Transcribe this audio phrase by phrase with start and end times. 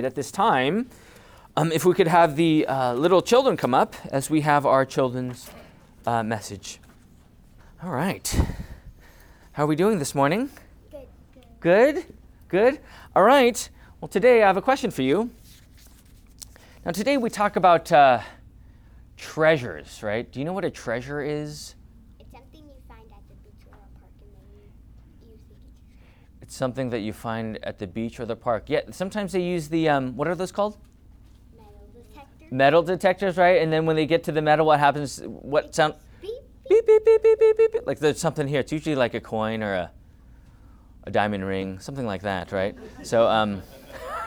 [0.00, 0.88] At this time,
[1.56, 4.84] um, if we could have the uh, little children come up as we have our
[4.84, 5.50] children's
[6.06, 6.78] uh, message.
[7.82, 8.32] All right.
[9.54, 10.50] How are we doing this morning?
[10.92, 11.08] Good.
[11.58, 12.14] Good?
[12.46, 12.78] Good?
[13.16, 13.68] All right.
[14.00, 15.30] Well, today I have a question for you.
[16.86, 18.20] Now, today we talk about uh,
[19.16, 20.30] treasures, right?
[20.30, 21.74] Do you know what a treasure is?
[22.20, 25.58] It's something you find at the beach or a park, and then you, you think
[26.48, 28.64] it's something that you find at the beach or the park.
[28.68, 30.78] Yeah, sometimes they use the, um, what are those called?
[31.54, 32.46] metal detector.
[32.50, 33.60] Metal detectors, right?
[33.60, 35.20] And then when they get to the metal, what happens?
[35.26, 35.92] What sound?
[36.22, 36.32] Beep.
[36.66, 37.86] beep beep beep beep beep beep beep.
[37.86, 38.60] Like there's something here.
[38.60, 39.90] It's usually like a coin or a
[41.04, 42.74] a diamond ring, something like that, right?
[43.02, 43.60] So um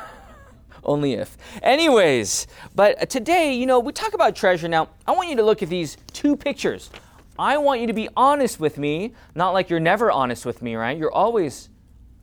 [0.83, 1.35] only if.
[1.63, 4.67] Anyways, but today, you know, we talk about treasure.
[4.67, 6.91] Now, I want you to look at these two pictures.
[7.39, 10.75] I want you to be honest with me, not like you're never honest with me,
[10.75, 10.95] right?
[10.95, 11.70] You're always,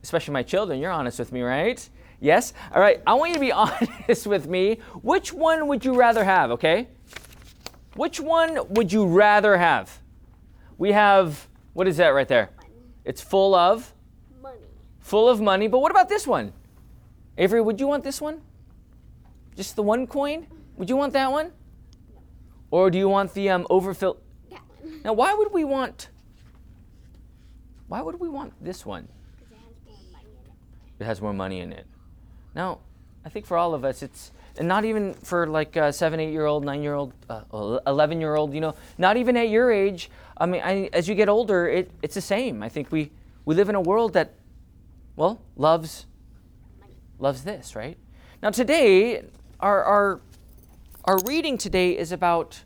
[0.02, 1.88] especially my children, you're honest with me, right?
[2.20, 2.52] Yes?
[2.74, 4.78] All right, I want you to be honest with me.
[5.02, 6.88] Which one would you rather have, okay?
[7.94, 9.98] Which one would you rather have?
[10.76, 12.50] We have, what is that right there?
[13.04, 13.92] It's full of,
[14.42, 14.58] Money.
[15.00, 15.66] full of money.
[15.66, 16.52] But what about this one?
[17.36, 18.40] Avery, would you want this one?
[19.56, 20.46] Just the one coin?
[20.76, 21.52] Would you want that one?
[22.70, 24.18] Or do you want the um, overfilled?
[24.50, 25.00] That one.
[25.04, 26.10] Now, why would we want?
[27.88, 29.08] Why would we want this one?
[30.98, 31.86] It has more money in it.
[32.54, 32.80] Now,
[33.24, 36.32] I think for all of us, it's and not even for like a seven, eight
[36.32, 38.52] year old, nine year old, uh, eleven year old.
[38.52, 40.10] You know, not even at your age.
[40.36, 42.62] I mean, I, as you get older, it, it's the same.
[42.62, 43.10] I think we
[43.44, 44.34] we live in a world that,
[45.14, 46.06] well, loves
[47.18, 47.96] loves this, right?
[48.42, 49.22] Now today,
[49.60, 50.20] our our
[51.04, 52.62] our reading today is about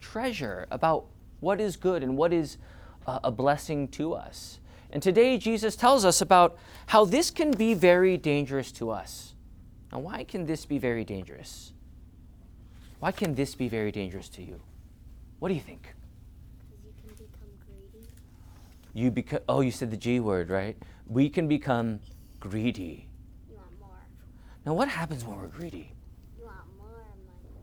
[0.00, 1.06] treasure, about
[1.40, 2.58] what is good and what is
[3.06, 4.58] uh, a blessing to us.
[4.90, 9.34] And today, Jesus tells us about how this can be very dangerous to us.
[9.92, 11.72] Now, why can this be very dangerous?
[13.00, 14.60] Why can this be very dangerous to you?
[15.38, 15.94] What do you think?
[16.70, 18.06] Because you can become greedy.
[18.94, 20.76] You beca- oh, you said the G word, right?
[21.06, 22.00] We can become
[22.40, 23.08] greedy.
[23.48, 23.90] You want more.
[24.66, 25.92] Now, what happens when we're greedy?
[26.38, 27.54] You want more money.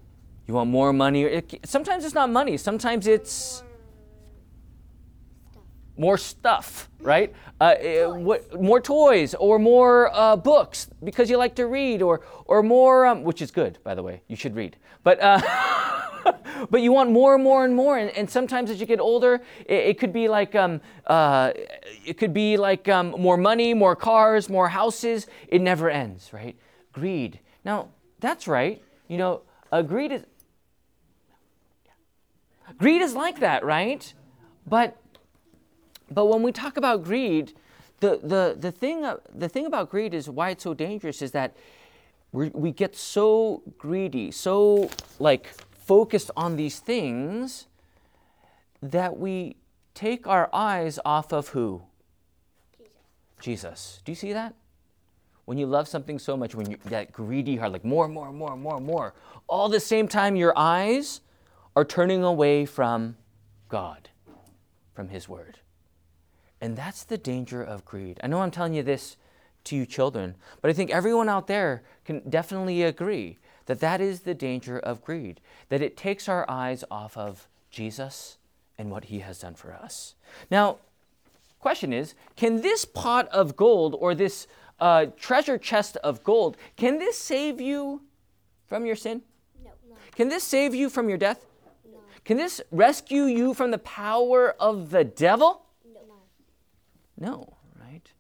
[0.48, 1.24] You want more money?
[1.24, 2.58] It, sometimes it's not money.
[2.58, 3.72] Sometimes it's More.
[5.98, 7.34] More stuff, right?
[7.62, 7.76] Uh,
[8.08, 13.06] what, more toys or more uh, books because you like to read, or or more,
[13.06, 14.22] um, which is good, by the way.
[14.28, 15.20] You should read, but.
[15.22, 15.42] Uh,
[16.70, 19.42] But you want more and more and more, and, and sometimes as you get older,
[19.66, 21.52] it, it could be like um, uh,
[22.06, 25.28] it could be like um, more money, more cars, more houses.
[25.48, 26.58] It never ends, right?
[26.94, 27.40] Greed.
[27.64, 27.90] Now
[28.20, 28.82] that's right.
[29.08, 29.42] You know,
[29.72, 30.24] uh, greed is
[32.78, 34.14] greed is like that, right?
[34.66, 34.98] But
[36.12, 37.54] but when we talk about greed,
[38.00, 41.32] the, the, the, thing, uh, the thing about greed is why it's so dangerous is
[41.32, 41.56] that
[42.36, 44.90] we we get so greedy, so
[45.20, 47.68] like focused on these things
[48.82, 49.56] that we
[49.94, 51.82] take our eyes off of who?
[52.78, 52.92] Jesus.
[53.40, 54.02] Jesus.
[54.04, 54.54] Do you see that?
[55.46, 58.58] When you love something so much, when you that greedy heart, like more, more, more,
[58.58, 59.14] more, more,
[59.48, 61.22] all the same time your eyes
[61.76, 63.16] are turning away from
[63.70, 64.10] God,
[64.94, 65.60] from His Word.
[66.62, 68.20] And that's the danger of greed.
[68.24, 69.18] I know I'm telling you this
[69.66, 74.22] to you children, but I think everyone out there can definitely agree that that is
[74.22, 78.38] the danger of greed, that it takes our eyes off of Jesus
[78.78, 80.16] and what He has done for us.
[80.52, 80.78] Now,
[81.60, 84.46] question is can this pot of gold or this
[84.80, 88.02] uh, treasure chest of gold can this save you
[88.68, 89.24] from your sin
[89.64, 89.72] No.
[89.90, 89.96] No.
[90.16, 91.44] can this save you from your death
[91.92, 91.98] No.
[92.24, 95.65] can this rescue you from the power of the devil
[97.18, 97.58] No.
[97.80, 98.12] right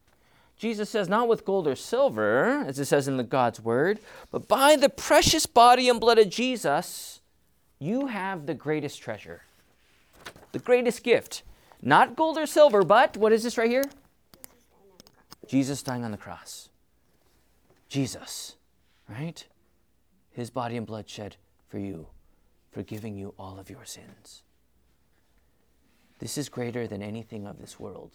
[0.57, 4.00] jesus says not with gold or silver as it says in the god's word
[4.31, 7.22] but by the precious body and blood of jesus
[7.79, 9.41] you have the greatest treasure
[10.53, 11.44] the greatest gift
[11.81, 13.83] not gold or silver but what is this right here
[15.47, 16.69] Jesus dying on the cross.
[17.88, 18.56] Jesus,
[19.07, 19.45] right?
[20.31, 21.38] His body and blood shed
[21.68, 22.07] for you,
[22.71, 24.44] forgiving you all of your sins.
[26.19, 28.13] This is greater than anything of this world.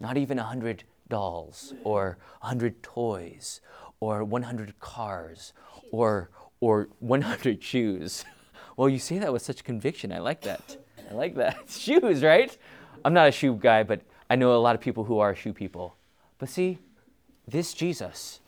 [0.00, 3.60] Not even a hundred dolls or a hundred toys
[4.00, 5.52] or 100 cars
[5.92, 6.30] or,
[6.60, 8.24] or 100 shoes.
[8.76, 10.10] Well, you say that with such conviction.
[10.10, 10.78] I like that.
[11.10, 11.64] I like that.
[11.68, 12.56] Shoes, right?
[13.04, 14.00] I'm not a shoe guy, but
[14.30, 15.96] I know a lot of people who are shoe people.
[16.38, 16.78] But see,
[17.46, 18.40] this Jesus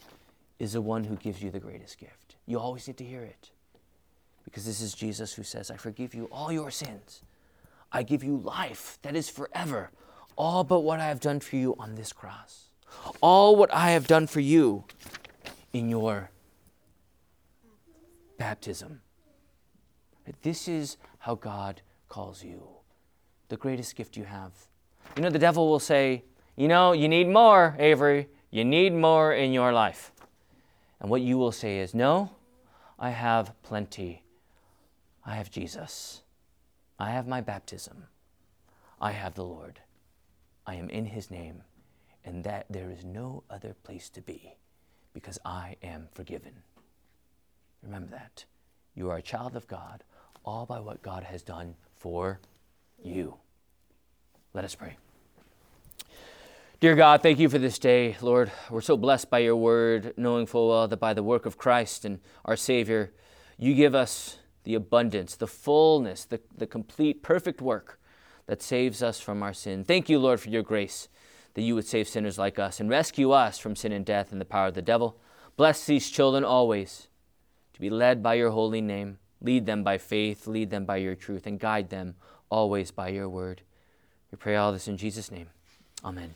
[0.58, 2.36] is the one who gives you the greatest gift.
[2.46, 3.50] You always need to hear it.
[4.44, 7.20] Because this is Jesus who says, I forgive you all your sins.
[7.92, 9.90] I give you life that is forever.
[10.36, 12.68] All but what I have done for you on this cross.
[13.20, 14.84] All what I have done for you
[15.72, 16.30] in your
[18.38, 19.00] baptism.
[20.42, 22.62] This is how God calls you.
[23.48, 24.52] The greatest gift you have.
[25.16, 26.24] You know, the devil will say,
[26.56, 28.28] You know, you need more, Avery.
[28.50, 30.12] You need more in your life.
[31.00, 32.30] And what you will say is, No,
[32.98, 34.22] I have plenty.
[35.24, 36.22] I have Jesus.
[36.98, 38.04] I have my baptism.
[39.00, 39.80] I have the Lord.
[40.66, 41.62] I am in his name,
[42.24, 44.54] and that there is no other place to be
[45.12, 46.52] because I am forgiven.
[47.82, 48.44] Remember that.
[48.94, 50.04] You are a child of God,
[50.44, 52.40] all by what God has done for
[53.02, 53.36] you.
[54.54, 54.96] Let us pray.
[56.78, 58.50] Dear God, thank you for this day, Lord.
[58.68, 62.04] We're so blessed by your word, knowing full well that by the work of Christ
[62.04, 63.12] and our Savior,
[63.56, 68.00] you give us the abundance, the fullness, the, the complete, perfect work
[68.46, 69.84] that saves us from our sin.
[69.84, 71.08] Thank you, Lord, for your grace,
[71.54, 74.40] that you would save sinners like us and rescue us from sin and death and
[74.40, 75.16] the power of the devil.
[75.56, 77.08] Bless these children always
[77.74, 79.18] to be led by your holy name.
[79.40, 82.14] Lead them by faith, lead them by your truth, and guide them
[82.48, 83.62] always by your word.
[84.30, 85.48] We pray all this in Jesus' name.
[86.04, 86.34] Amen.